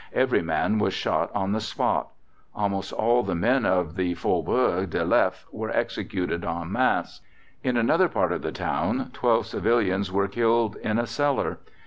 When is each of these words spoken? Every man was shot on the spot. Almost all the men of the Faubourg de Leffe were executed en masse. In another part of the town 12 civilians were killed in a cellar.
Every 0.13 0.41
man 0.41 0.79
was 0.79 0.95
shot 0.95 1.29
on 1.35 1.51
the 1.51 1.59
spot. 1.59 2.09
Almost 2.55 2.91
all 2.91 3.21
the 3.21 3.35
men 3.35 3.67
of 3.67 3.95
the 3.95 4.15
Faubourg 4.15 4.89
de 4.89 5.05
Leffe 5.05 5.45
were 5.51 5.69
executed 5.69 6.43
en 6.43 6.71
masse. 6.71 7.21
In 7.63 7.77
another 7.77 8.09
part 8.09 8.31
of 8.31 8.41
the 8.41 8.51
town 8.51 9.11
12 9.13 9.45
civilians 9.45 10.11
were 10.11 10.27
killed 10.27 10.75
in 10.77 10.97
a 10.97 11.05
cellar. 11.05 11.59